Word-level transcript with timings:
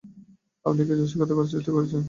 আপনি 0.65 0.81
কি 0.87 0.93
রসিকতা 0.93 1.33
করার 1.33 1.51
চেষ্টা 1.53 1.71
করছেন? 1.75 1.99